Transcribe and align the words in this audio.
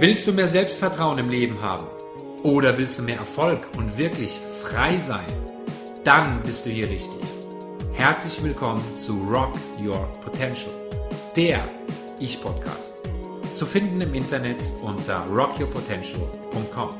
Willst 0.00 0.28
du 0.28 0.32
mehr 0.32 0.46
Selbstvertrauen 0.46 1.18
im 1.18 1.28
Leben 1.28 1.60
haben? 1.60 1.84
Oder 2.44 2.78
willst 2.78 3.00
du 3.00 3.02
mehr 3.02 3.16
Erfolg 3.16 3.66
und 3.76 3.98
wirklich 3.98 4.30
frei 4.62 4.96
sein? 4.96 5.26
Dann 6.04 6.40
bist 6.44 6.66
du 6.66 6.70
hier 6.70 6.88
richtig. 6.88 7.24
Herzlich 7.94 8.40
willkommen 8.44 8.80
zu 8.94 9.14
Rock 9.14 9.58
Your 9.84 10.06
Potential, 10.22 10.72
der 11.34 11.66
Ich-Podcast. 12.20 12.94
Zu 13.56 13.66
finden 13.66 14.00
im 14.00 14.14
Internet 14.14 14.58
unter 14.82 15.26
rockyourpotential.com. 15.26 16.90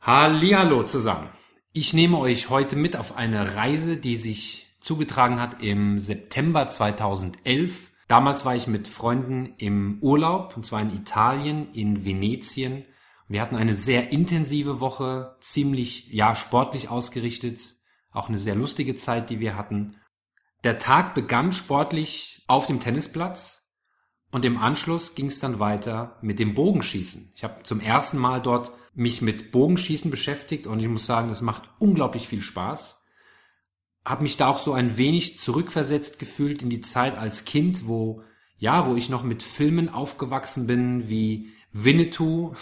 Hallo 0.00 0.82
zusammen. 0.82 1.28
Ich 1.72 1.94
nehme 1.94 2.18
euch 2.18 2.50
heute 2.50 2.74
mit 2.74 2.96
auf 2.96 3.16
eine 3.16 3.54
Reise, 3.54 3.98
die 3.98 4.16
sich 4.16 4.67
zugetragen 4.80 5.40
hat 5.40 5.62
im 5.62 5.98
September 5.98 6.68
2011. 6.68 7.90
Damals 8.06 8.44
war 8.44 8.56
ich 8.56 8.66
mit 8.66 8.88
Freunden 8.88 9.54
im 9.58 9.98
Urlaub, 10.00 10.56
und 10.56 10.64
zwar 10.64 10.80
in 10.80 10.90
Italien, 10.90 11.70
in 11.72 12.04
Venetien. 12.04 12.84
Wir 13.28 13.42
hatten 13.42 13.56
eine 13.56 13.74
sehr 13.74 14.12
intensive 14.12 14.80
Woche, 14.80 15.36
ziemlich, 15.40 16.08
ja, 16.08 16.34
sportlich 16.34 16.88
ausgerichtet. 16.88 17.76
Auch 18.10 18.28
eine 18.28 18.38
sehr 18.38 18.54
lustige 18.54 18.94
Zeit, 18.94 19.28
die 19.28 19.40
wir 19.40 19.56
hatten. 19.56 19.96
Der 20.64 20.78
Tag 20.78 21.14
begann 21.14 21.52
sportlich 21.52 22.42
auf 22.46 22.66
dem 22.66 22.80
Tennisplatz 22.80 23.70
und 24.32 24.44
im 24.44 24.58
Anschluss 24.58 25.14
ging 25.14 25.26
es 25.26 25.40
dann 25.40 25.60
weiter 25.60 26.18
mit 26.22 26.38
dem 26.38 26.54
Bogenschießen. 26.54 27.32
Ich 27.34 27.44
habe 27.44 27.62
zum 27.62 27.80
ersten 27.80 28.18
Mal 28.18 28.40
dort 28.40 28.72
mich 28.94 29.22
mit 29.22 29.52
Bogenschießen 29.52 30.10
beschäftigt 30.10 30.66
und 30.66 30.80
ich 30.80 30.88
muss 30.88 31.06
sagen, 31.06 31.30
es 31.30 31.42
macht 31.42 31.70
unglaublich 31.78 32.26
viel 32.26 32.42
Spaß 32.42 32.97
habe 34.08 34.22
mich 34.22 34.36
da 34.36 34.48
auch 34.48 34.58
so 34.58 34.72
ein 34.72 34.96
wenig 34.96 35.36
zurückversetzt 35.36 36.18
gefühlt 36.18 36.62
in 36.62 36.70
die 36.70 36.80
Zeit 36.80 37.16
als 37.16 37.44
Kind, 37.44 37.86
wo 37.86 38.22
ja, 38.58 38.86
wo 38.86 38.96
ich 38.96 39.08
noch 39.08 39.22
mit 39.22 39.42
Filmen 39.42 39.88
aufgewachsen 39.88 40.66
bin, 40.66 41.08
wie 41.08 41.50
Winnetou 41.72 42.54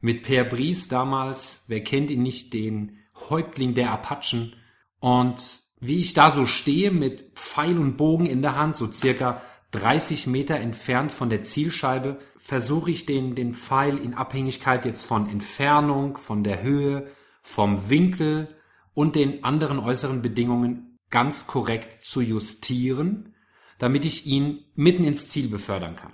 mit 0.00 0.22
Per 0.22 0.44
Bries 0.44 0.88
damals, 0.88 1.64
wer 1.66 1.82
kennt 1.82 2.10
ihn 2.10 2.22
nicht, 2.22 2.52
den 2.52 2.98
Häuptling 3.30 3.74
der 3.74 3.90
Apachen. 3.90 4.54
Und 5.00 5.60
wie 5.80 6.00
ich 6.00 6.12
da 6.12 6.30
so 6.30 6.44
stehe 6.44 6.90
mit 6.90 7.32
Pfeil 7.34 7.78
und 7.78 7.96
Bogen 7.96 8.26
in 8.26 8.42
der 8.42 8.56
Hand, 8.56 8.76
so 8.76 8.92
circa 8.92 9.40
30 9.70 10.26
Meter 10.26 10.56
entfernt 10.56 11.10
von 11.10 11.30
der 11.30 11.42
Zielscheibe, 11.42 12.18
versuche 12.36 12.90
ich 12.90 13.06
den, 13.06 13.34
den 13.34 13.54
Pfeil 13.54 13.96
in 13.96 14.14
Abhängigkeit 14.14 14.84
jetzt 14.84 15.04
von 15.04 15.28
Entfernung, 15.28 16.18
von 16.18 16.44
der 16.44 16.62
Höhe, 16.62 17.08
vom 17.42 17.88
Winkel 17.88 18.54
und 18.94 19.16
den 19.16 19.44
anderen 19.44 19.78
äußeren 19.78 20.22
Bedingungen 20.22 20.98
ganz 21.10 21.46
korrekt 21.46 22.04
zu 22.04 22.20
justieren, 22.20 23.34
damit 23.78 24.04
ich 24.04 24.26
ihn 24.26 24.64
mitten 24.74 25.04
ins 25.04 25.28
Ziel 25.28 25.48
befördern 25.48 25.96
kann. 25.96 26.12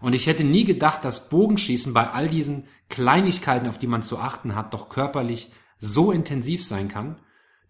Und 0.00 0.14
ich 0.14 0.26
hätte 0.26 0.44
nie 0.44 0.64
gedacht, 0.64 1.04
dass 1.04 1.28
Bogenschießen 1.30 1.94
bei 1.94 2.10
all 2.10 2.26
diesen 2.26 2.66
Kleinigkeiten, 2.88 3.68
auf 3.68 3.78
die 3.78 3.86
man 3.86 4.02
zu 4.02 4.18
achten 4.18 4.54
hat, 4.54 4.74
doch 4.74 4.88
körperlich 4.88 5.50
so 5.78 6.12
intensiv 6.12 6.64
sein 6.64 6.88
kann, 6.88 7.20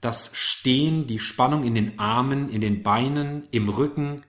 dass 0.01 0.31
Stehen, 0.35 1.07
die 1.07 1.19
Spannung 1.19 1.65
in 1.65 1.75
den 1.75 1.99
Armen, 1.99 2.49
in 2.49 2.61
den 2.61 2.83
Beinen, 2.83 3.49
im 3.51 3.69
Rücken, 3.69 4.25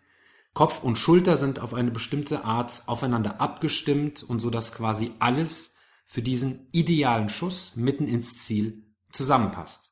Kopf 0.53 0.81
und 0.81 0.97
Schulter 0.97 1.37
sind 1.37 1.59
auf 1.59 1.73
eine 1.73 1.91
bestimmte 1.91 2.43
Art 2.43 2.83
aufeinander 2.87 3.41
abgestimmt 3.41 4.23
und 4.23 4.39
so 4.39 4.49
dass 4.49 4.73
quasi 4.73 5.11
alles 5.19 5.75
für 6.05 6.21
diesen 6.21 6.67
idealen 6.71 7.29
Schuss 7.29 7.75
mitten 7.75 8.07
ins 8.07 8.43
Ziel 8.43 8.86
zusammenpasst. 9.11 9.91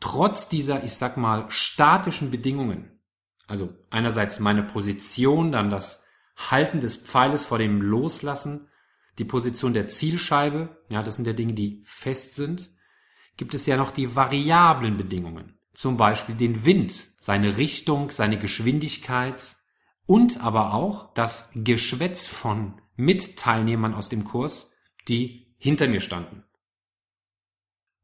Trotz 0.00 0.48
dieser, 0.48 0.84
ich 0.84 0.94
sag 0.94 1.16
mal, 1.16 1.50
statischen 1.50 2.30
Bedingungen, 2.30 3.00
also 3.46 3.74
einerseits 3.90 4.38
meine 4.38 4.62
Position, 4.62 5.52
dann 5.52 5.70
das 5.70 6.04
Halten 6.36 6.80
des 6.80 6.96
Pfeiles 6.96 7.44
vor 7.44 7.58
dem 7.58 7.82
Loslassen, 7.82 8.68
die 9.18 9.24
Position 9.24 9.72
der 9.72 9.88
Zielscheibe, 9.88 10.84
ja, 10.88 11.02
das 11.02 11.16
sind 11.16 11.26
ja 11.26 11.32
Dinge, 11.32 11.54
die 11.54 11.82
fest 11.84 12.34
sind, 12.34 12.70
gibt 13.36 13.54
es 13.54 13.66
ja 13.66 13.76
noch 13.76 13.90
die 13.90 14.14
variablen 14.14 14.96
Bedingungen. 14.96 15.58
Zum 15.74 15.96
Beispiel 15.96 16.34
den 16.34 16.64
Wind, 16.64 17.08
seine 17.18 17.56
Richtung, 17.56 18.10
seine 18.10 18.38
Geschwindigkeit 18.38 19.56
und 20.06 20.42
aber 20.42 20.74
auch 20.74 21.12
das 21.14 21.50
Geschwätz 21.54 22.26
von 22.26 22.80
Mitteilnehmern 22.96 23.94
aus 23.94 24.08
dem 24.08 24.24
Kurs, 24.24 24.72
die 25.06 25.54
hinter 25.58 25.86
mir 25.86 26.00
standen. 26.00 26.44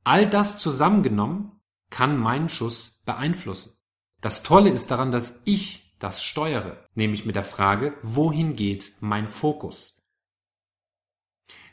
All 0.05 0.29
das 0.29 0.59
zusammengenommen 0.59 1.61
kann 1.91 2.19
meinen 2.19 2.49
Schuss 2.49 3.03
beeinflussen. 3.07 3.73
Das 4.21 4.43
Tolle 4.43 4.71
ist 4.71 4.91
daran, 4.91 5.11
dass 5.11 5.41
ich 5.45 5.97
das 5.99 6.23
steuere, 6.23 6.89
nämlich 6.95 7.25
mit 7.25 7.37
der 7.37 7.45
Frage, 7.45 7.97
wohin 8.03 8.57
geht 8.57 8.95
mein 9.01 9.27
Fokus? 9.27 10.07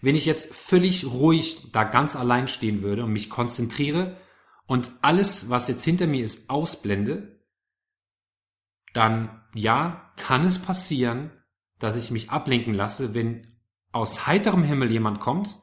Wenn 0.02 0.16
ich 0.16 0.25
jetzt 0.25 0.53
völlig 0.53 1.06
ruhig 1.06 1.72
da 1.72 1.84
ganz 1.84 2.16
allein 2.16 2.47
stehen 2.47 2.81
würde 2.81 3.03
und 3.03 3.14
mich 3.14 3.30
konzentriere 3.30 4.18
und 4.66 4.91
alles, 5.02 5.50
was 5.50 5.68
jetzt 5.68 5.84
hinter 5.84 6.08
mir 6.08 6.24
ist, 6.24 6.50
ausblende, 6.50 7.40
dann 8.94 9.44
ja, 9.53 10.14
kann 10.16 10.46
es 10.46 10.59
passieren, 10.59 11.31
dass 11.80 11.96
ich 11.96 12.12
mich 12.12 12.30
ablenken 12.30 12.74
lasse, 12.74 13.14
wenn 13.14 13.59
aus 13.91 14.28
heiterem 14.28 14.64
Himmel 14.64 14.91
jemand 14.91 15.20
kommt 15.20 15.61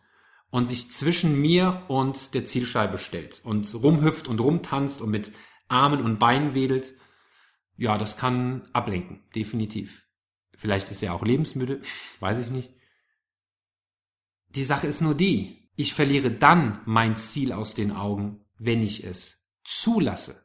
und 0.51 0.67
sich 0.67 0.91
zwischen 0.91 1.41
mir 1.41 1.85
und 1.89 2.35
der 2.35 2.45
Zielscheibe 2.45 2.99
stellt 2.99 3.41
und 3.45 3.73
rumhüpft 3.75 4.29
und 4.29 4.41
rumtanzt 4.41 5.01
und 5.01 5.11
mit 5.11 5.33
Armen 5.69 6.03
und 6.03 6.19
Beinen 6.19 6.55
wedelt, 6.55 6.95
ja, 7.77 7.99
das 7.99 8.17
kann 8.17 8.69
ablenken, 8.73 9.23
definitiv. 9.35 10.07
Vielleicht 10.57 10.91
ist 10.91 11.03
er 11.03 11.15
auch 11.15 11.23
lebensmüde, 11.23 11.81
weiß 12.21 12.39
ich 12.39 12.51
nicht. 12.51 12.73
Die 14.49 14.65
Sache 14.65 14.87
ist 14.87 15.01
nur 15.01 15.15
die, 15.15 15.71
ich 15.77 15.95
verliere 15.95 16.31
dann 16.31 16.81
mein 16.87 17.15
Ziel 17.17 17.53
aus 17.53 17.75
den 17.75 17.93
Augen, 17.93 18.45
wenn 18.59 18.83
ich 18.83 19.05
es 19.05 19.49
zulasse. 19.63 20.45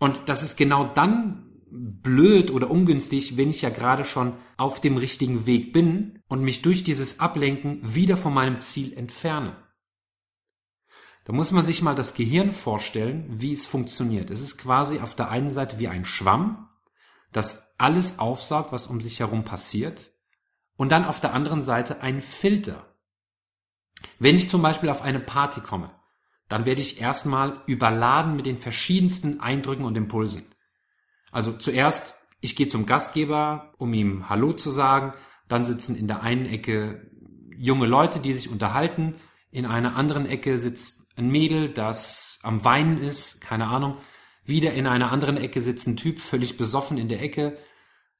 Und 0.00 0.22
das 0.28 0.42
ist 0.42 0.56
genau 0.56 0.92
dann 0.92 1.52
blöd 1.70 2.50
oder 2.50 2.70
ungünstig, 2.70 3.36
wenn 3.36 3.50
ich 3.50 3.62
ja 3.62 3.70
gerade 3.70 4.04
schon 4.04 4.34
auf 4.56 4.80
dem 4.80 4.96
richtigen 4.96 5.46
Weg 5.46 5.72
bin 5.72 6.21
und 6.32 6.40
mich 6.40 6.62
durch 6.62 6.82
dieses 6.82 7.20
Ablenken 7.20 7.78
wieder 7.82 8.16
von 8.16 8.32
meinem 8.32 8.58
Ziel 8.58 8.96
entferne. 8.96 9.54
Da 11.26 11.34
muss 11.34 11.52
man 11.52 11.66
sich 11.66 11.82
mal 11.82 11.94
das 11.94 12.14
Gehirn 12.14 12.52
vorstellen, 12.52 13.26
wie 13.28 13.52
es 13.52 13.66
funktioniert. 13.66 14.30
Es 14.30 14.40
ist 14.40 14.56
quasi 14.56 15.00
auf 15.00 15.14
der 15.14 15.28
einen 15.28 15.50
Seite 15.50 15.78
wie 15.78 15.88
ein 15.88 16.06
Schwamm, 16.06 16.70
das 17.32 17.74
alles 17.76 18.18
aufsaugt, 18.18 18.72
was 18.72 18.86
um 18.86 19.02
sich 19.02 19.20
herum 19.20 19.44
passiert, 19.44 20.10
und 20.78 20.90
dann 20.90 21.04
auf 21.04 21.20
der 21.20 21.34
anderen 21.34 21.62
Seite 21.62 22.00
ein 22.00 22.22
Filter. 22.22 22.96
Wenn 24.18 24.36
ich 24.36 24.48
zum 24.48 24.62
Beispiel 24.62 24.88
auf 24.88 25.02
eine 25.02 25.20
Party 25.20 25.60
komme, 25.60 25.90
dann 26.48 26.64
werde 26.64 26.80
ich 26.80 26.98
erstmal 26.98 27.60
überladen 27.66 28.36
mit 28.36 28.46
den 28.46 28.56
verschiedensten 28.56 29.40
Eindrücken 29.40 29.84
und 29.84 29.98
Impulsen. 29.98 30.46
Also 31.30 31.52
zuerst, 31.52 32.14
ich 32.40 32.56
gehe 32.56 32.68
zum 32.68 32.86
Gastgeber, 32.86 33.74
um 33.76 33.92
ihm 33.92 34.30
Hallo 34.30 34.54
zu 34.54 34.70
sagen. 34.70 35.12
Dann 35.52 35.66
sitzen 35.66 35.96
in 35.96 36.08
der 36.08 36.22
einen 36.22 36.46
Ecke 36.46 37.10
junge 37.58 37.84
Leute, 37.84 38.20
die 38.20 38.32
sich 38.32 38.48
unterhalten. 38.48 39.16
In 39.50 39.66
einer 39.66 39.96
anderen 39.96 40.24
Ecke 40.24 40.56
sitzt 40.56 41.06
ein 41.16 41.28
Mädel, 41.28 41.68
das 41.68 42.38
am 42.42 42.64
Weinen 42.64 42.96
ist, 42.96 43.42
keine 43.42 43.66
Ahnung. 43.66 43.98
Wieder 44.46 44.72
in 44.72 44.86
einer 44.86 45.12
anderen 45.12 45.36
Ecke 45.36 45.60
sitzt 45.60 45.86
ein 45.86 45.98
Typ, 45.98 46.20
völlig 46.20 46.56
besoffen 46.56 46.96
in 46.96 47.08
der 47.08 47.20
Ecke. 47.20 47.58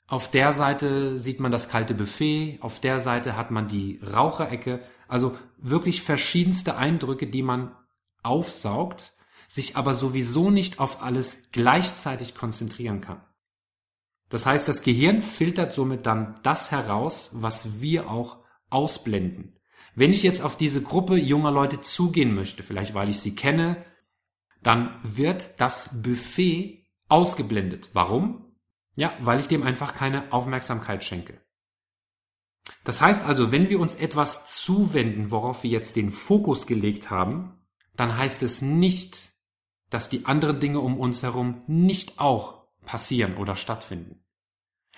Auf 0.06 0.31
der 0.31 0.53
Seite 0.53 1.19
sieht 1.19 1.41
man 1.41 1.50
das 1.50 1.71
kalte 1.71 1.94
Buffet, 1.94 2.59
auf 2.60 2.81
der 2.81 3.00
Seite 3.00 3.34
hat 3.34 3.50
man 3.50 3.66
die 3.66 3.98
Raucherecke. 4.03 4.82
Also 5.09 5.34
wirklich 5.56 6.03
verschiedenste 6.03 6.76
Eindrücke, 6.76 7.27
die 7.27 7.42
man 7.42 7.74
aufsaugt 8.22 9.15
sich 9.53 9.77
aber 9.77 9.92
sowieso 9.92 10.51
nicht 10.51 10.80
auf 10.80 11.03
alles 11.03 11.51
gleichzeitig 11.53 12.34
konzentrieren 12.34 13.03
kann. 13.03 13.21
Das 14.32 14.46
heißt, 14.46 14.66
das 14.66 14.80
Gehirn 14.80 15.20
filtert 15.20 15.72
somit 15.72 16.06
dann 16.06 16.40
das 16.42 16.70
heraus, 16.70 17.28
was 17.34 17.82
wir 17.82 18.10
auch 18.10 18.38
ausblenden. 18.70 19.58
Wenn 19.94 20.10
ich 20.10 20.22
jetzt 20.22 20.40
auf 20.40 20.56
diese 20.56 20.80
Gruppe 20.80 21.16
junger 21.16 21.50
Leute 21.50 21.82
zugehen 21.82 22.34
möchte, 22.34 22.62
vielleicht 22.62 22.94
weil 22.94 23.10
ich 23.10 23.20
sie 23.20 23.34
kenne, 23.34 23.84
dann 24.62 24.98
wird 25.02 25.60
das 25.60 25.90
Buffet 26.02 26.86
ausgeblendet. 27.10 27.90
Warum? 27.92 28.56
Ja, 28.96 29.12
weil 29.20 29.38
ich 29.38 29.48
dem 29.48 29.64
einfach 29.64 29.92
keine 29.92 30.32
Aufmerksamkeit 30.32 31.04
schenke. 31.04 31.42
Das 32.84 33.02
heißt 33.02 33.24
also, 33.24 33.52
wenn 33.52 33.68
wir 33.68 33.80
uns 33.80 33.96
etwas 33.96 34.46
zuwenden, 34.46 35.30
worauf 35.30 35.62
wir 35.62 35.70
jetzt 35.70 35.94
den 35.94 36.08
Fokus 36.08 36.66
gelegt 36.66 37.10
haben, 37.10 37.60
dann 37.96 38.16
heißt 38.16 38.42
es 38.42 38.62
nicht, 38.62 39.32
dass 39.90 40.08
die 40.08 40.24
anderen 40.24 40.58
Dinge 40.58 40.80
um 40.80 40.98
uns 40.98 41.22
herum 41.22 41.64
nicht 41.66 42.18
auch 42.18 42.62
passieren 42.86 43.36
oder 43.36 43.56
stattfinden. 43.56 44.22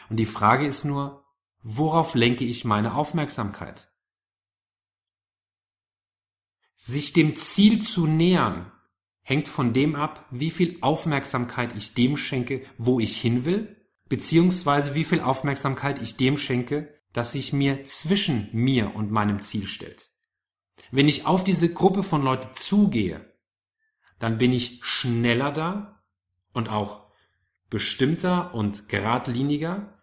Und 0.09 0.17
die 0.17 0.27
Frage 0.27 0.67
ist 0.67 0.85
nur, 0.85 1.25
worauf 1.63 2.15
lenke 2.15 2.45
ich 2.45 2.65
meine 2.65 2.95
Aufmerksamkeit? 2.95 3.93
Sich 6.77 7.13
dem 7.13 7.37
Ziel 7.37 7.81
zu 7.81 8.07
nähern, 8.07 8.71
hängt 9.23 9.49
von 9.49 9.73
dem 9.73 9.97
ab, 9.97 10.27
wie 10.31 10.51
viel 10.51 10.79
Aufmerksamkeit 10.83 11.75
ich 11.77 11.95
dem 11.95 12.17
schenke, 12.17 12.63
wo 12.77 13.01
ich 13.01 13.19
hin 13.21 13.45
will, 13.45 13.75
beziehungsweise 14.09 14.95
wie 14.95 15.05
viel 15.05 15.21
Aufmerksamkeit 15.21 16.01
ich 16.03 16.17
dem 16.17 16.37
schenke, 16.37 16.95
das 17.15 17.33
sich 17.33 17.53
mir 17.53 17.85
zwischen 17.85 18.51
mir 18.53 18.95
und 18.95 19.11
meinem 19.11 19.41
Ziel 19.41 19.67
stellt. 19.67 20.11
Wenn 20.91 21.09
ich 21.09 21.27
auf 21.27 21.45
diese 21.45 21.73
Gruppe 21.73 22.03
von 22.03 22.23
Leuten 22.23 22.55
zugehe, 22.55 23.33
dann 24.19 24.37
bin 24.37 24.53
ich 24.53 24.85
schneller 24.85 25.53
da 25.53 26.03
und 26.53 26.69
auch 26.69 27.11
bestimmter 27.71 28.55
und 28.55 28.89
geradliniger, 28.89 29.94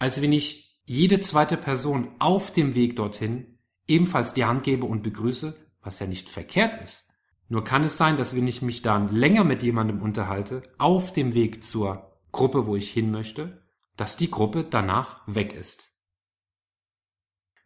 als 0.00 0.20
wenn 0.20 0.32
ich 0.32 0.80
jede 0.84 1.20
zweite 1.20 1.56
Person 1.56 2.08
auf 2.18 2.50
dem 2.50 2.74
Weg 2.74 2.96
dorthin 2.96 3.58
ebenfalls 3.86 4.34
die 4.34 4.44
Hand 4.44 4.64
gebe 4.64 4.86
und 4.86 5.02
begrüße, 5.02 5.56
was 5.82 6.00
ja 6.00 6.06
nicht 6.06 6.28
verkehrt 6.28 6.82
ist. 6.82 7.08
Nur 7.48 7.64
kann 7.64 7.84
es 7.84 7.96
sein, 7.96 8.16
dass 8.16 8.34
wenn 8.34 8.48
ich 8.48 8.62
mich 8.62 8.82
dann 8.82 9.14
länger 9.14 9.44
mit 9.44 9.62
jemandem 9.62 10.00
unterhalte, 10.00 10.62
auf 10.78 11.12
dem 11.12 11.34
Weg 11.34 11.62
zur 11.62 12.16
Gruppe, 12.32 12.66
wo 12.66 12.76
ich 12.76 12.90
hin 12.90 13.10
möchte, 13.10 13.62
dass 13.96 14.16
die 14.16 14.30
Gruppe 14.30 14.64
danach 14.68 15.20
weg 15.26 15.52
ist. 15.52 15.92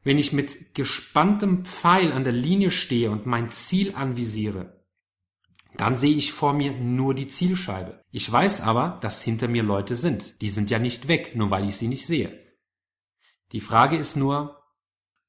Wenn 0.02 0.18
ich 0.18 0.32
mit 0.32 0.74
gespanntem 0.74 1.64
Pfeil 1.64 2.12
an 2.12 2.24
der 2.24 2.32
Linie 2.32 2.70
stehe 2.70 3.10
und 3.10 3.26
mein 3.26 3.48
Ziel 3.48 3.94
anvisiere, 3.94 4.83
dann 5.76 5.96
sehe 5.96 6.14
ich 6.14 6.32
vor 6.32 6.52
mir 6.52 6.72
nur 6.72 7.14
die 7.14 7.26
Zielscheibe. 7.26 8.04
Ich 8.10 8.30
weiß 8.30 8.60
aber, 8.60 8.98
dass 9.00 9.22
hinter 9.22 9.48
mir 9.48 9.62
Leute 9.62 9.96
sind. 9.96 10.40
Die 10.40 10.50
sind 10.50 10.70
ja 10.70 10.78
nicht 10.78 11.08
weg, 11.08 11.34
nur 11.34 11.50
weil 11.50 11.68
ich 11.68 11.76
sie 11.76 11.88
nicht 11.88 12.06
sehe. 12.06 12.40
Die 13.52 13.60
Frage 13.60 13.96
ist 13.96 14.16
nur, 14.16 14.62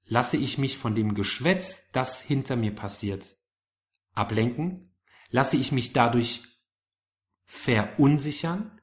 lasse 0.04 0.38
ich 0.38 0.58
mich 0.58 0.78
von 0.78 0.96
dem 0.96 1.16
Geschwätz, 1.16 1.90
das 1.92 2.22
hinter 2.22 2.56
mir 2.56 2.74
passiert, 2.74 3.38
ablenken? 4.14 4.96
Lasse 5.30 5.58
ich 5.58 5.72
mich 5.72 5.94
dadurch 5.94 6.44
verunsichern, 7.44 8.80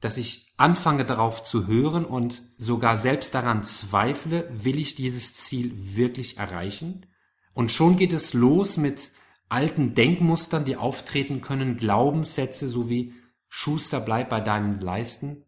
dass 0.00 0.18
ich 0.18 0.52
anfange 0.58 1.04
darauf 1.04 1.42
zu 1.42 1.66
hören 1.66 2.04
und 2.04 2.42
sogar 2.58 2.96
selbst 2.96 3.34
daran 3.34 3.64
zweifle, 3.64 4.48
will 4.52 4.78
ich 4.78 4.94
dieses 4.94 5.34
Ziel 5.34 5.96
wirklich 5.96 6.36
erreichen? 6.36 7.06
Und 7.54 7.70
schon 7.70 7.96
geht 7.96 8.12
es 8.12 8.34
los 8.34 8.76
mit 8.76 9.12
alten 9.48 9.94
Denkmustern, 9.94 10.64
die 10.64 10.76
auftreten 10.76 11.40
können, 11.40 11.76
Glaubenssätze 11.76 12.68
sowie 12.68 13.14
Schuster 13.48 14.00
bleib 14.00 14.28
bei 14.28 14.40
deinen 14.40 14.80
Leisten, 14.80 15.44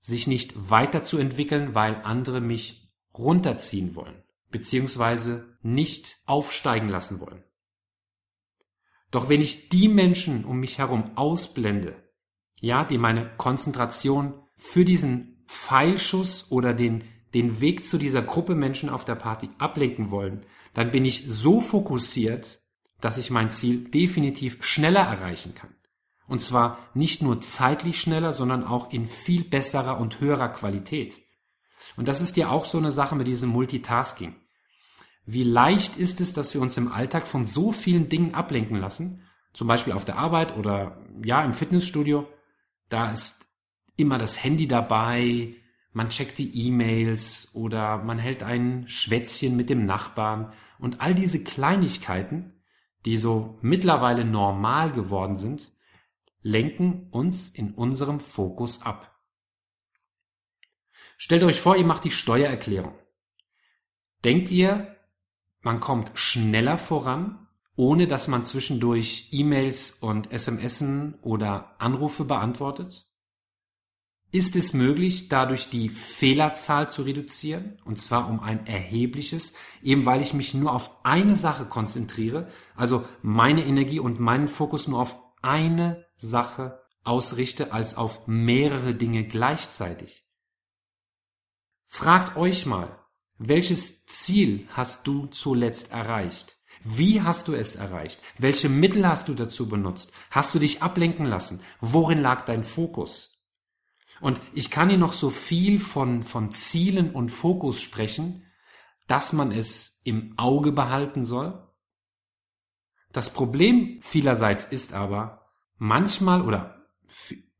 sich 0.00 0.26
nicht 0.26 0.70
weiterzuentwickeln, 0.70 1.74
weil 1.74 1.96
andere 2.04 2.40
mich 2.40 2.90
runterziehen 3.16 3.94
wollen, 3.96 4.22
beziehungsweise 4.50 5.56
nicht 5.62 6.18
aufsteigen 6.26 6.88
lassen 6.88 7.20
wollen. 7.20 7.42
Doch 9.10 9.28
wenn 9.28 9.40
ich 9.40 9.68
die 9.68 9.88
Menschen 9.88 10.44
um 10.44 10.60
mich 10.60 10.78
herum 10.78 11.04
ausblende, 11.16 11.96
ja, 12.60 12.84
die 12.84 12.98
meine 12.98 13.30
Konzentration 13.36 14.34
für 14.56 14.84
diesen 14.84 15.44
Pfeilschuss 15.46 16.50
oder 16.50 16.74
den, 16.74 17.04
den 17.34 17.60
Weg 17.60 17.86
zu 17.86 17.98
dieser 17.98 18.22
Gruppe 18.22 18.54
Menschen 18.54 18.90
auf 18.90 19.04
der 19.04 19.14
Party 19.14 19.48
ablenken 19.58 20.10
wollen, 20.10 20.44
dann 20.74 20.90
bin 20.90 21.04
ich 21.04 21.24
so 21.26 21.60
fokussiert, 21.60 22.60
dass 23.00 23.18
ich 23.18 23.30
mein 23.30 23.50
Ziel 23.50 23.88
definitiv 23.88 24.62
schneller 24.64 25.00
erreichen 25.02 25.54
kann. 25.54 25.74
Und 26.26 26.40
zwar 26.40 26.78
nicht 26.94 27.22
nur 27.22 27.40
zeitlich 27.40 28.00
schneller, 28.00 28.32
sondern 28.32 28.64
auch 28.64 28.92
in 28.92 29.06
viel 29.06 29.44
besserer 29.44 30.00
und 30.00 30.20
höherer 30.20 30.50
Qualität. 30.50 31.22
Und 31.96 32.08
das 32.08 32.20
ist 32.20 32.36
ja 32.36 32.50
auch 32.50 32.66
so 32.66 32.76
eine 32.78 32.90
Sache 32.90 33.16
mit 33.16 33.26
diesem 33.26 33.50
Multitasking. 33.50 34.36
Wie 35.24 35.44
leicht 35.44 35.96
ist 35.96 36.20
es, 36.20 36.32
dass 36.32 36.54
wir 36.54 36.60
uns 36.60 36.76
im 36.76 36.92
Alltag 36.92 37.26
von 37.26 37.44
so 37.44 37.72
vielen 37.72 38.08
Dingen 38.08 38.34
ablenken 38.34 38.78
lassen, 38.78 39.22
zum 39.52 39.68
Beispiel 39.68 39.92
auf 39.92 40.04
der 40.04 40.18
Arbeit 40.18 40.56
oder 40.56 41.02
ja 41.24 41.42
im 41.44 41.54
Fitnessstudio. 41.54 42.28
Da 42.88 43.12
ist 43.12 43.46
immer 43.96 44.18
das 44.18 44.42
Handy 44.42 44.68
dabei, 44.68 45.54
man 45.92 46.10
checkt 46.10 46.38
die 46.38 46.66
E-Mails 46.66 47.50
oder 47.54 47.98
man 47.98 48.18
hält 48.18 48.42
ein 48.42 48.86
Schwätzchen 48.86 49.56
mit 49.56 49.70
dem 49.70 49.84
Nachbarn 49.84 50.52
und 50.78 51.00
all 51.00 51.14
diese 51.14 51.42
Kleinigkeiten 51.42 52.57
die 53.08 53.16
so 53.16 53.58
mittlerweile 53.62 54.22
normal 54.22 54.92
geworden 54.92 55.36
sind, 55.36 55.72
lenken 56.42 57.08
uns 57.10 57.48
in 57.48 57.72
unserem 57.72 58.20
Fokus 58.20 58.82
ab. 58.82 59.18
Stellt 61.16 61.42
euch 61.42 61.58
vor, 61.58 61.74
ihr 61.76 61.86
macht 61.86 62.04
die 62.04 62.10
Steuererklärung. 62.10 62.92
Denkt 64.24 64.50
ihr, 64.50 64.94
man 65.62 65.80
kommt 65.80 66.10
schneller 66.18 66.76
voran, 66.76 67.48
ohne 67.76 68.08
dass 68.08 68.28
man 68.28 68.44
zwischendurch 68.44 69.28
E-Mails 69.30 69.92
und 69.92 70.28
SMSen 70.30 71.14
oder 71.22 71.80
Anrufe 71.80 72.26
beantwortet? 72.26 73.07
Ist 74.30 74.56
es 74.56 74.74
möglich, 74.74 75.28
dadurch 75.28 75.70
die 75.70 75.88
Fehlerzahl 75.88 76.90
zu 76.90 77.02
reduzieren, 77.02 77.80
und 77.84 77.98
zwar 77.98 78.28
um 78.28 78.40
ein 78.40 78.66
erhebliches, 78.66 79.54
eben 79.82 80.04
weil 80.04 80.20
ich 80.20 80.34
mich 80.34 80.52
nur 80.52 80.72
auf 80.72 81.04
eine 81.04 81.34
Sache 81.34 81.64
konzentriere, 81.64 82.48
also 82.74 83.06
meine 83.22 83.64
Energie 83.64 84.00
und 84.00 84.20
meinen 84.20 84.48
Fokus 84.48 84.86
nur 84.86 85.00
auf 85.00 85.16
eine 85.40 86.04
Sache 86.16 86.80
ausrichte, 87.04 87.72
als 87.72 87.96
auf 87.96 88.26
mehrere 88.26 88.94
Dinge 88.94 89.24
gleichzeitig. 89.24 90.26
Fragt 91.86 92.36
euch 92.36 92.66
mal, 92.66 92.98
welches 93.38 94.04
Ziel 94.04 94.68
hast 94.72 95.06
du 95.06 95.26
zuletzt 95.26 95.90
erreicht? 95.90 96.58
Wie 96.84 97.22
hast 97.22 97.48
du 97.48 97.54
es 97.54 97.76
erreicht? 97.76 98.20
Welche 98.36 98.68
Mittel 98.68 99.08
hast 99.08 99.28
du 99.28 99.34
dazu 99.34 99.68
benutzt? 99.68 100.12
Hast 100.30 100.54
du 100.54 100.58
dich 100.58 100.82
ablenken 100.82 101.24
lassen? 101.24 101.60
Worin 101.80 102.20
lag 102.20 102.44
dein 102.44 102.62
Fokus? 102.62 103.37
Und 104.20 104.40
ich 104.52 104.70
kann 104.70 104.88
hier 104.88 104.98
noch 104.98 105.12
so 105.12 105.30
viel 105.30 105.78
von, 105.78 106.22
von 106.22 106.50
Zielen 106.50 107.14
und 107.14 107.30
Fokus 107.30 107.80
sprechen, 107.80 108.44
dass 109.06 109.32
man 109.32 109.52
es 109.52 110.00
im 110.04 110.34
Auge 110.36 110.72
behalten 110.72 111.24
soll. 111.24 111.66
Das 113.12 113.32
Problem 113.32 114.00
vielerseits 114.02 114.64
ist 114.64 114.92
aber, 114.92 115.46
manchmal 115.76 116.42
oder 116.42 116.86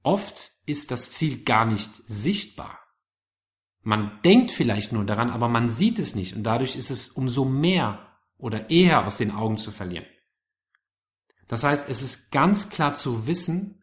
oft 0.03 0.53
ist 0.67 0.91
das 0.91 1.11
Ziel 1.13 1.45
gar 1.45 1.65
nicht 1.65 1.91
sichtbar. 2.07 2.79
Man 3.83 4.21
denkt 4.23 4.51
vielleicht 4.51 4.93
nur 4.93 5.05
daran, 5.05 5.31
aber 5.31 5.49
man 5.49 5.71
sieht 5.71 5.99
es 5.99 6.15
nicht 6.15 6.37
und 6.37 6.43
dadurch 6.43 6.77
ist 6.77 6.91
es 6.91 7.09
umso 7.09 7.45
mehr 7.45 8.07
oder 8.37 8.69
eher 8.71 9.07
aus 9.07 9.17
den 9.17 9.31
Augen 9.31 9.57
zu 9.57 9.71
verlieren. 9.71 10.07
Das 11.49 11.65
heißt, 11.65 11.89
es 11.89 12.03
ist 12.03 12.31
ganz 12.31 12.69
klar 12.69 12.95
zu 12.95 13.27
wissen, 13.27 13.83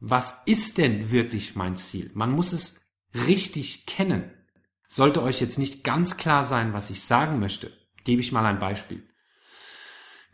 was 0.00 0.42
ist 0.46 0.78
denn 0.78 1.10
wirklich 1.10 1.56
mein 1.56 1.76
Ziel? 1.76 2.10
Man 2.14 2.32
muss 2.32 2.52
es 2.52 2.80
richtig 3.14 3.86
kennen. 3.86 4.30
Sollte 4.88 5.22
euch 5.22 5.40
jetzt 5.40 5.58
nicht 5.58 5.82
ganz 5.84 6.16
klar 6.16 6.44
sein, 6.44 6.72
was 6.72 6.90
ich 6.90 7.02
sagen 7.02 7.38
möchte, 7.38 7.72
gebe 8.04 8.20
ich 8.20 8.32
mal 8.32 8.46
ein 8.46 8.58
Beispiel. 8.58 9.02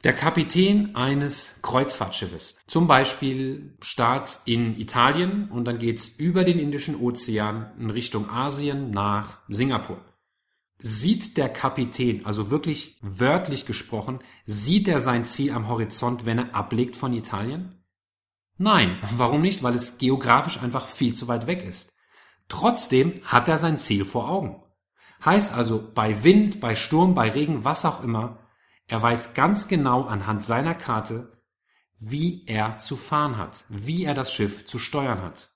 Der 0.03 0.15
Kapitän 0.15 0.97
eines 0.97 1.55
Kreuzfahrtschiffes, 1.61 2.59
zum 2.67 2.87
Beispiel 2.87 3.77
Start 3.83 4.41
in 4.47 4.79
Italien 4.79 5.51
und 5.51 5.67
dann 5.67 5.79
geht's 5.79 6.09
über 6.09 6.45
den 6.45 6.59
Indischen 6.59 6.97
Ozean 6.97 7.73
in 7.79 7.91
Richtung 7.91 8.31
Asien 8.31 8.91
nach 8.93 9.41
Singapur. 9.49 10.03
Sieht 10.79 11.37
der 11.37 11.51
Kapitän, 11.51 12.25
also 12.25 12.51
wirklich 12.51 12.99
wörtlich 13.03 13.67
gesprochen, 13.67 14.21
sieht 14.47 14.89
er 14.89 15.01
sein 15.01 15.27
Ziel 15.27 15.53
am 15.53 15.69
Horizont, 15.69 16.25
wenn 16.25 16.39
er 16.39 16.55
ablegt 16.55 16.97
von 16.97 17.13
Italien? 17.13 17.80
Nein, 18.63 18.99
warum 19.17 19.41
nicht? 19.41 19.63
Weil 19.63 19.75
es 19.75 19.97
geografisch 19.97 20.61
einfach 20.61 20.87
viel 20.87 21.15
zu 21.15 21.29
weit 21.29 21.47
weg 21.47 21.65
ist. 21.65 21.91
Trotzdem 22.47 23.23
hat 23.25 23.49
er 23.49 23.57
sein 23.57 23.79
Ziel 23.79 24.05
vor 24.05 24.29
Augen. 24.29 24.63
Heißt 25.25 25.55
also, 25.55 25.91
bei 25.95 26.25
Wind, 26.25 26.61
bei 26.61 26.75
Sturm, 26.75 27.15
bei 27.15 27.31
Regen, 27.31 27.65
was 27.65 27.87
auch 27.87 28.05
immer, 28.05 28.39
er 28.87 29.01
weiß 29.01 29.33
ganz 29.33 29.67
genau 29.67 30.03
anhand 30.03 30.45
seiner 30.45 30.75
Karte, 30.75 31.41
wie 31.99 32.45
er 32.47 32.77
zu 32.77 32.97
fahren 32.97 33.39
hat, 33.39 33.65
wie 33.71 34.05
er 34.05 34.13
das 34.13 34.31
Schiff 34.31 34.67
zu 34.67 34.79
steuern 34.79 35.23
hat. 35.23 35.55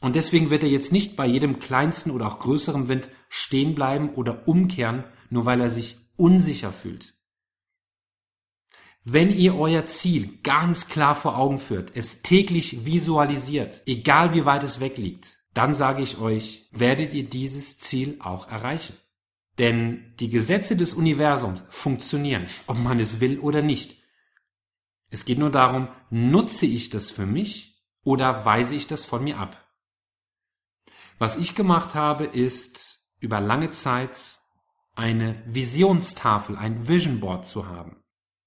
Und 0.00 0.16
deswegen 0.16 0.50
wird 0.50 0.64
er 0.64 0.68
jetzt 0.68 0.90
nicht 0.90 1.14
bei 1.14 1.26
jedem 1.26 1.60
kleinsten 1.60 2.10
oder 2.10 2.26
auch 2.26 2.40
größeren 2.40 2.88
Wind 2.88 3.10
stehen 3.28 3.76
bleiben 3.76 4.12
oder 4.14 4.48
umkehren, 4.48 5.04
nur 5.30 5.44
weil 5.44 5.60
er 5.60 5.70
sich 5.70 5.98
unsicher 6.16 6.72
fühlt. 6.72 7.15
Wenn 9.08 9.30
ihr 9.30 9.56
euer 9.56 9.86
Ziel 9.86 10.40
ganz 10.42 10.88
klar 10.88 11.14
vor 11.14 11.38
Augen 11.38 11.58
führt, 11.58 11.92
es 11.94 12.22
täglich 12.22 12.86
visualisiert, 12.86 13.82
egal 13.86 14.34
wie 14.34 14.44
weit 14.44 14.64
es 14.64 14.80
weg 14.80 14.98
liegt, 14.98 15.38
dann 15.54 15.72
sage 15.72 16.02
ich 16.02 16.18
euch, 16.18 16.68
werdet 16.72 17.14
ihr 17.14 17.22
dieses 17.22 17.78
Ziel 17.78 18.16
auch 18.18 18.48
erreichen. 18.50 18.96
Denn 19.58 20.12
die 20.18 20.28
Gesetze 20.28 20.74
des 20.74 20.92
Universums 20.92 21.62
funktionieren, 21.68 22.46
ob 22.66 22.78
man 22.78 22.98
es 22.98 23.20
will 23.20 23.38
oder 23.38 23.62
nicht. 23.62 23.96
Es 25.08 25.24
geht 25.24 25.38
nur 25.38 25.52
darum, 25.52 25.86
nutze 26.10 26.66
ich 26.66 26.90
das 26.90 27.08
für 27.08 27.26
mich 27.26 27.80
oder 28.02 28.44
weise 28.44 28.74
ich 28.74 28.88
das 28.88 29.04
von 29.04 29.22
mir 29.22 29.38
ab. 29.38 29.56
Was 31.20 31.36
ich 31.36 31.54
gemacht 31.54 31.94
habe, 31.94 32.24
ist 32.24 33.08
über 33.20 33.40
lange 33.40 33.70
Zeit 33.70 34.18
eine 34.96 35.44
Visionstafel, 35.46 36.56
ein 36.56 36.88
Vision 36.88 37.20
Board 37.20 37.46
zu 37.46 37.68
haben. 37.68 38.02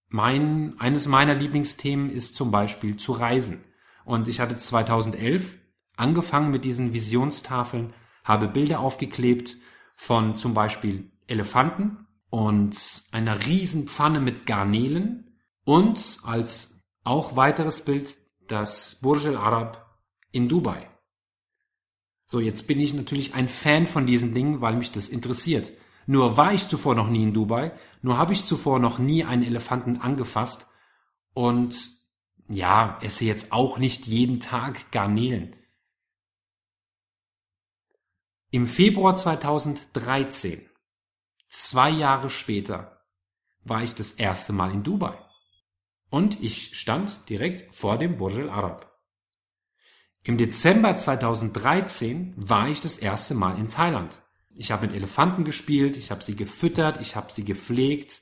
Mein, 0.09 0.75
eines 0.79 1.07
meiner 1.07 1.35
Lieblingsthemen 1.35 2.09
ist 2.09 2.35
zum 2.35 2.51
Beispiel 2.51 2.97
zu 2.97 3.11
reisen. 3.11 3.63
Und 4.05 4.27
ich 4.27 4.39
hatte 4.39 4.57
2011 4.57 5.55
angefangen 5.95 6.51
mit 6.51 6.65
diesen 6.65 6.93
Visionstafeln, 6.93 7.93
habe 8.23 8.47
Bilder 8.47 8.79
aufgeklebt 8.79 9.57
von 9.95 10.35
zum 10.35 10.53
Beispiel 10.53 11.11
Elefanten 11.27 12.07
und 12.29 12.77
einer 13.11 13.45
riesen 13.45 13.87
Pfanne 13.87 14.19
mit 14.19 14.47
Garnelen 14.47 15.37
und 15.63 16.19
als 16.23 16.81
auch 17.03 17.35
weiteres 17.35 17.85
Bild 17.85 18.17
das 18.47 18.99
Burj 19.01 19.27
Al 19.27 19.37
Arab 19.37 19.99
in 20.31 20.49
Dubai. 20.49 20.89
So, 22.25 22.39
jetzt 22.39 22.67
bin 22.67 22.79
ich 22.79 22.93
natürlich 22.93 23.33
ein 23.33 23.47
Fan 23.47 23.87
von 23.87 24.05
diesen 24.05 24.33
Dingen, 24.33 24.61
weil 24.61 24.75
mich 24.75 24.91
das 24.91 25.09
interessiert. 25.09 25.71
Nur 26.09 26.37
war 26.37 26.55
ich 26.55 26.67
zuvor 26.67 26.95
noch 26.95 27.07
nie 27.07 27.21
in 27.21 27.35
Dubai, 27.35 27.71
nur 28.01 28.17
habe 28.17 28.33
ich 28.33 28.43
zuvor 28.43 28.79
noch 28.79 28.97
nie 28.97 29.25
einen 29.25 29.43
Elefanten 29.43 30.01
angefasst 30.01 30.65
und 31.35 31.77
ja, 32.47 32.97
esse 33.03 33.25
jetzt 33.25 33.51
auch 33.51 33.77
nicht 33.77 34.07
jeden 34.07 34.39
Tag 34.39 34.91
Garnelen. 34.91 35.55
Im 38.49 38.65
Februar 38.65 39.17
2013, 39.17 40.67
zwei 41.47 41.91
Jahre 41.91 42.31
später, 42.31 43.05
war 43.63 43.83
ich 43.83 43.93
das 43.93 44.13
erste 44.13 44.51
Mal 44.51 44.71
in 44.71 44.81
Dubai. 44.81 45.15
Und 46.09 46.41
ich 46.41 46.75
stand 46.75 47.29
direkt 47.29 47.71
vor 47.75 47.99
dem 47.99 48.17
Burj 48.17 48.41
Al 48.41 48.49
Arab. 48.49 48.99
Im 50.23 50.39
Dezember 50.39 50.95
2013 50.95 52.33
war 52.35 52.67
ich 52.67 52.81
das 52.81 52.97
erste 52.97 53.35
Mal 53.35 53.59
in 53.59 53.69
Thailand. 53.69 54.23
Ich 54.55 54.71
habe 54.71 54.87
mit 54.87 54.95
Elefanten 54.95 55.43
gespielt, 55.43 55.95
ich 55.95 56.11
habe 56.11 56.23
sie 56.23 56.35
gefüttert, 56.35 56.99
ich 57.01 57.15
habe 57.15 57.31
sie 57.31 57.45
gepflegt 57.45 58.21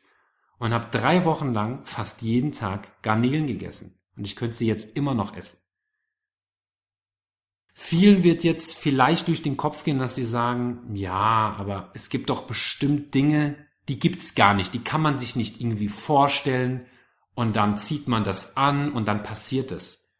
und 0.60 0.74
habe 0.74 0.90
drei 0.92 1.26
Wochen 1.26 1.54
lang 1.54 1.86
fast 1.86 2.22
jeden 2.22 2.52
Tag 2.52 3.02
Garnelen 3.02 3.48
gegessen. 3.48 4.00
Und 4.16 4.26
ich 4.26 4.36
könnte 4.36 4.56
sie 4.56 4.68
jetzt 4.68 4.96
immer 4.96 5.14
noch 5.14 5.36
essen. 5.36 5.60
Vielen 7.74 8.24
wird 8.24 8.44
jetzt 8.44 8.76
vielleicht 8.76 9.28
durch 9.28 9.44
den 9.44 9.56
Kopf 9.56 9.84
gehen, 9.84 10.00
dass 10.00 10.16
sie 10.16 10.24
sagen, 10.24 10.96
ja, 10.96 11.56
aber 11.60 11.92
es 11.94 12.10
gibt 12.10 12.32
doch 12.32 12.48
bestimmt 12.48 13.14
Dinge, 13.14 13.68
die 13.88 14.00
gibt's 14.00 14.34
gar 14.34 14.56
nicht, 14.56 14.74
die 14.74 14.84
kann 14.84 15.02
man 15.02 15.16
sich 15.16 15.36
nicht 15.36 15.62
irgendwie 15.62 15.88
vorstellen 15.88 16.88
und 17.36 17.56
dann 17.56 17.78
zieht 17.78 18.08
man 18.08 18.24
das 18.24 18.58
an 18.58 18.92
und 18.92 19.08
dann 19.08 19.22
passiert 19.22 19.72
es. 19.72 20.12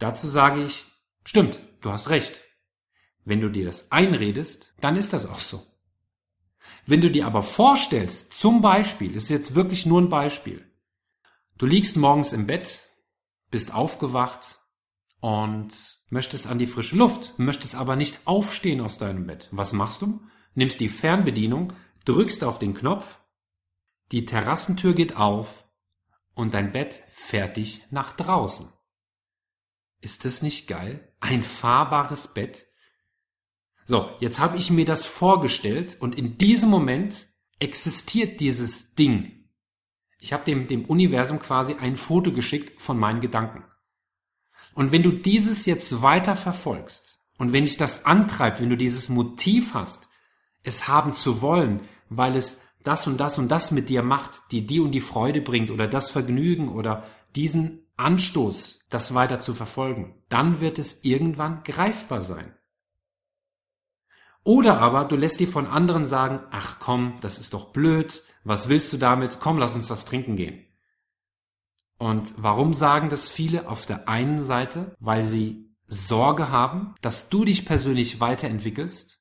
Dazu 0.00 0.26
sage 0.26 0.64
ich, 0.64 0.86
stimmt, 1.24 1.60
du 1.80 1.90
hast 1.90 2.10
recht. 2.10 2.40
Wenn 3.24 3.40
du 3.40 3.48
dir 3.50 3.64
das 3.64 3.92
einredest, 3.92 4.72
dann 4.80 4.96
ist 4.96 5.12
das 5.12 5.26
auch 5.26 5.40
so. 5.40 5.62
Wenn 6.86 7.00
du 7.00 7.10
dir 7.10 7.26
aber 7.26 7.42
vorstellst, 7.42 8.34
zum 8.34 8.60
Beispiel, 8.60 9.14
ist 9.14 9.28
jetzt 9.28 9.54
wirklich 9.54 9.86
nur 9.86 10.00
ein 10.00 10.08
Beispiel, 10.08 10.64
du 11.58 11.66
liegst 11.66 11.96
morgens 11.96 12.32
im 12.32 12.46
Bett, 12.46 12.86
bist 13.50 13.74
aufgewacht 13.74 14.60
und 15.20 15.74
möchtest 16.10 16.46
an 16.46 16.58
die 16.58 16.66
frische 16.66 16.96
Luft, 16.96 17.38
möchtest 17.38 17.74
aber 17.74 17.96
nicht 17.96 18.26
aufstehen 18.26 18.80
aus 18.80 18.98
deinem 18.98 19.26
Bett. 19.26 19.48
Was 19.50 19.72
machst 19.72 20.02
du? 20.02 20.20
Nimmst 20.54 20.80
die 20.80 20.88
Fernbedienung, 20.88 21.72
drückst 22.04 22.44
auf 22.44 22.58
den 22.58 22.74
Knopf, 22.74 23.18
die 24.12 24.24
Terrassentür 24.24 24.94
geht 24.94 25.16
auf 25.16 25.68
und 26.34 26.54
dein 26.54 26.72
Bett 26.72 27.02
fährt 27.08 27.56
dich 27.56 27.84
nach 27.90 28.16
draußen. 28.16 28.72
Ist 30.00 30.24
das 30.24 30.40
nicht 30.40 30.68
geil? 30.68 31.12
Ein 31.20 31.42
fahrbares 31.42 32.32
Bett? 32.32 32.67
So, 33.88 34.10
jetzt 34.20 34.38
habe 34.38 34.58
ich 34.58 34.70
mir 34.70 34.84
das 34.84 35.06
vorgestellt 35.06 35.96
und 35.98 36.14
in 36.14 36.36
diesem 36.36 36.68
Moment 36.68 37.26
existiert 37.58 38.38
dieses 38.38 38.94
Ding. 38.94 39.48
Ich 40.18 40.34
habe 40.34 40.44
dem, 40.44 40.68
dem 40.68 40.84
Universum 40.84 41.38
quasi 41.38 41.72
ein 41.72 41.96
Foto 41.96 42.30
geschickt 42.30 42.82
von 42.82 42.98
meinen 42.98 43.22
Gedanken. 43.22 43.64
Und 44.74 44.92
wenn 44.92 45.02
du 45.02 45.12
dieses 45.12 45.64
jetzt 45.64 46.02
weiter 46.02 46.36
verfolgst 46.36 47.24
und 47.38 47.54
wenn 47.54 47.64
dich 47.64 47.78
das 47.78 48.04
antreibt, 48.04 48.60
wenn 48.60 48.68
du 48.68 48.76
dieses 48.76 49.08
Motiv 49.08 49.72
hast, 49.72 50.10
es 50.62 50.86
haben 50.86 51.14
zu 51.14 51.40
wollen, 51.40 51.80
weil 52.10 52.36
es 52.36 52.60
das 52.84 53.06
und 53.06 53.16
das 53.16 53.38
und 53.38 53.48
das 53.48 53.70
mit 53.70 53.88
dir 53.88 54.02
macht, 54.02 54.42
die 54.50 54.66
die 54.66 54.80
und 54.80 54.92
die 54.92 55.00
Freude 55.00 55.40
bringt 55.40 55.70
oder 55.70 55.88
das 55.88 56.10
Vergnügen 56.10 56.68
oder 56.68 57.04
diesen 57.34 57.86
Anstoß, 57.96 58.86
das 58.90 59.14
weiter 59.14 59.40
zu 59.40 59.54
verfolgen, 59.54 60.14
dann 60.28 60.60
wird 60.60 60.78
es 60.78 61.02
irgendwann 61.04 61.62
greifbar 61.62 62.20
sein. 62.20 62.52
Oder 64.48 64.80
aber 64.80 65.04
du 65.04 65.14
lässt 65.14 65.40
dir 65.40 65.46
von 65.46 65.66
anderen 65.66 66.06
sagen, 66.06 66.40
ach 66.50 66.78
komm, 66.80 67.18
das 67.20 67.38
ist 67.38 67.52
doch 67.52 67.70
blöd, 67.70 68.24
was 68.44 68.70
willst 68.70 68.90
du 68.94 68.96
damit, 68.96 69.40
komm, 69.40 69.58
lass 69.58 69.76
uns 69.76 69.90
was 69.90 70.06
trinken 70.06 70.36
gehen. 70.36 70.64
Und 71.98 72.32
warum 72.38 72.72
sagen 72.72 73.10
das 73.10 73.28
viele? 73.28 73.68
Auf 73.68 73.84
der 73.84 74.08
einen 74.08 74.40
Seite, 74.40 74.96
weil 75.00 75.22
sie 75.22 75.76
Sorge 75.84 76.48
haben, 76.48 76.94
dass 77.02 77.28
du 77.28 77.44
dich 77.44 77.66
persönlich 77.66 78.20
weiterentwickelst 78.20 79.20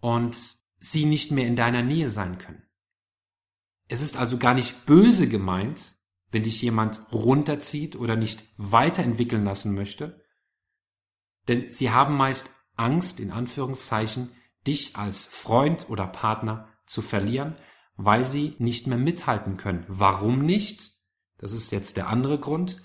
und 0.00 0.38
sie 0.78 1.04
nicht 1.04 1.30
mehr 1.30 1.46
in 1.46 1.56
deiner 1.56 1.82
Nähe 1.82 2.08
sein 2.08 2.38
können. 2.38 2.62
Es 3.88 4.00
ist 4.00 4.16
also 4.16 4.38
gar 4.38 4.54
nicht 4.54 4.86
böse 4.86 5.28
gemeint, 5.28 5.98
wenn 6.30 6.44
dich 6.44 6.62
jemand 6.62 7.02
runterzieht 7.12 7.94
oder 7.96 8.16
nicht 8.16 8.42
weiterentwickeln 8.56 9.44
lassen 9.44 9.74
möchte, 9.74 10.24
denn 11.46 11.70
sie 11.70 11.90
haben 11.90 12.16
meist 12.16 12.48
Angst, 12.76 13.20
in 13.20 13.30
Anführungszeichen, 13.30 14.30
dich 14.66 14.96
als 14.96 15.26
Freund 15.26 15.88
oder 15.88 16.06
Partner 16.06 16.68
zu 16.86 17.02
verlieren, 17.02 17.56
weil 17.96 18.24
sie 18.24 18.54
nicht 18.58 18.86
mehr 18.86 18.98
mithalten 18.98 19.56
können. 19.56 19.84
Warum 19.88 20.44
nicht? 20.44 20.92
Das 21.38 21.52
ist 21.52 21.72
jetzt 21.72 21.96
der 21.96 22.08
andere 22.08 22.38
Grund, 22.38 22.80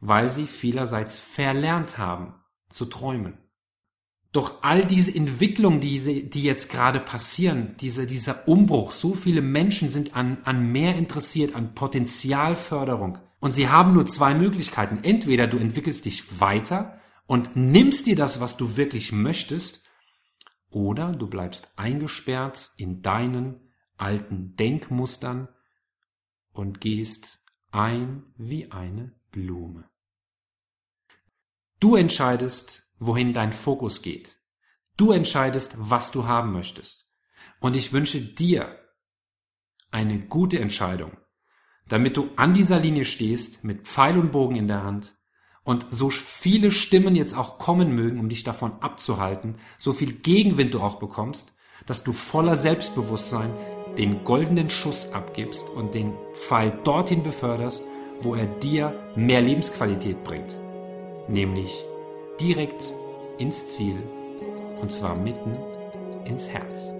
weil 0.00 0.30
sie 0.30 0.46
vielerseits 0.46 1.16
verlernt 1.16 1.98
haben 1.98 2.34
zu 2.68 2.86
träumen. 2.86 3.38
Doch 4.32 4.62
all 4.62 4.84
diese 4.84 5.14
Entwicklungen, 5.14 5.80
die, 5.80 6.28
die 6.28 6.42
jetzt 6.42 6.70
gerade 6.70 7.00
passieren, 7.00 7.74
diese, 7.80 8.06
dieser 8.06 8.46
Umbruch, 8.46 8.92
so 8.92 9.14
viele 9.14 9.40
Menschen 9.40 9.88
sind 9.88 10.14
an, 10.14 10.38
an 10.44 10.72
mehr 10.72 10.94
interessiert, 10.96 11.54
an 11.54 11.74
Potenzialförderung. 11.74 13.18
Und 13.40 13.52
sie 13.52 13.68
haben 13.68 13.94
nur 13.94 14.06
zwei 14.06 14.34
Möglichkeiten. 14.34 14.98
Entweder 15.02 15.46
du 15.46 15.56
entwickelst 15.56 16.04
dich 16.04 16.40
weiter 16.40 17.00
und 17.26 17.56
nimmst 17.56 18.06
dir 18.06 18.16
das, 18.16 18.40
was 18.40 18.56
du 18.56 18.76
wirklich 18.76 19.12
möchtest, 19.12 19.84
oder 20.70 21.12
du 21.12 21.28
bleibst 21.28 21.72
eingesperrt 21.76 22.72
in 22.76 23.02
deinen 23.02 23.72
alten 23.96 24.56
Denkmustern 24.56 25.48
und 26.52 26.80
gehst 26.80 27.42
ein 27.70 28.24
wie 28.36 28.70
eine 28.70 29.14
Blume. 29.30 29.88
Du 31.80 31.96
entscheidest, 31.96 32.90
wohin 32.98 33.32
dein 33.32 33.52
Fokus 33.52 34.02
geht. 34.02 34.36
Du 34.96 35.12
entscheidest, 35.12 35.74
was 35.76 36.10
du 36.10 36.26
haben 36.26 36.52
möchtest. 36.52 37.06
Und 37.60 37.76
ich 37.76 37.92
wünsche 37.92 38.20
dir 38.20 38.78
eine 39.90 40.26
gute 40.26 40.58
Entscheidung, 40.58 41.16
damit 41.88 42.16
du 42.16 42.30
an 42.36 42.54
dieser 42.54 42.80
Linie 42.80 43.04
stehst 43.04 43.62
mit 43.62 43.86
Pfeil 43.86 44.18
und 44.18 44.32
Bogen 44.32 44.56
in 44.56 44.68
der 44.68 44.82
Hand 44.82 45.15
und 45.66 45.84
so 45.90 46.10
viele 46.10 46.70
Stimmen 46.70 47.16
jetzt 47.16 47.36
auch 47.36 47.58
kommen 47.58 47.94
mögen, 47.94 48.20
um 48.20 48.28
dich 48.30 48.44
davon 48.44 48.72
abzuhalten, 48.80 49.56
so 49.76 49.92
viel 49.92 50.12
Gegenwind 50.12 50.72
du 50.72 50.80
auch 50.80 50.94
bekommst, 50.94 51.52
dass 51.86 52.04
du 52.04 52.12
voller 52.12 52.56
Selbstbewusstsein 52.56 53.50
den 53.98 54.22
goldenen 54.22 54.70
Schuss 54.70 55.12
abgibst 55.12 55.68
und 55.68 55.94
den 55.94 56.12
Pfeil 56.34 56.72
dorthin 56.84 57.24
beförderst, 57.24 57.82
wo 58.22 58.34
er 58.36 58.46
dir 58.46 58.94
mehr 59.16 59.42
Lebensqualität 59.42 60.22
bringt, 60.22 60.54
nämlich 61.28 61.72
direkt 62.40 62.94
ins 63.38 63.66
Ziel 63.66 63.96
und 64.80 64.92
zwar 64.92 65.18
mitten 65.18 65.52
ins 66.26 66.48
Herz. 66.48 66.94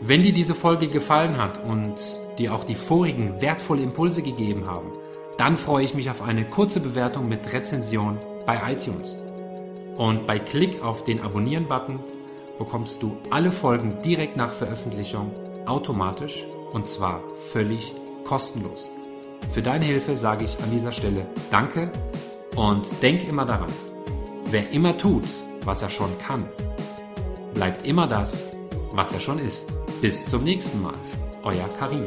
Wenn 0.00 0.24
dir 0.24 0.32
diese 0.32 0.56
Folge 0.56 0.88
gefallen 0.88 1.36
hat 1.36 1.68
und 1.68 1.94
dir 2.38 2.54
auch 2.54 2.64
die 2.64 2.74
vorigen 2.74 3.40
wertvolle 3.40 3.82
Impulse 3.82 4.22
gegeben 4.22 4.66
haben, 4.66 4.90
dann 5.38 5.56
freue 5.56 5.84
ich 5.84 5.94
mich 5.94 6.10
auf 6.10 6.22
eine 6.22 6.44
kurze 6.44 6.80
Bewertung 6.80 7.28
mit 7.28 7.52
Rezension 7.52 8.18
bei 8.46 8.72
iTunes. 8.72 9.16
Und 9.96 10.26
bei 10.26 10.38
Klick 10.38 10.82
auf 10.84 11.04
den 11.04 11.20
Abonnieren-Button 11.20 11.98
bekommst 12.58 13.02
du 13.02 13.16
alle 13.30 13.50
Folgen 13.50 13.98
direkt 14.04 14.36
nach 14.36 14.52
Veröffentlichung 14.52 15.30
automatisch 15.66 16.44
und 16.72 16.88
zwar 16.88 17.20
völlig 17.34 17.92
kostenlos. 18.24 18.90
Für 19.52 19.62
deine 19.62 19.84
Hilfe 19.84 20.16
sage 20.16 20.44
ich 20.44 20.58
an 20.62 20.70
dieser 20.70 20.92
Stelle 20.92 21.26
Danke 21.50 21.90
und 22.56 22.86
denk 23.02 23.28
immer 23.28 23.44
daran, 23.44 23.72
wer 24.46 24.70
immer 24.70 24.96
tut, 24.96 25.24
was 25.64 25.82
er 25.82 25.90
schon 25.90 26.10
kann, 26.18 26.48
bleibt 27.54 27.86
immer 27.86 28.06
das, 28.06 28.34
was 28.92 29.12
er 29.12 29.20
schon 29.20 29.38
ist. 29.38 29.66
Bis 30.00 30.26
zum 30.26 30.44
nächsten 30.44 30.82
Mal, 30.82 30.94
euer 31.42 31.68
Karim. 31.78 32.06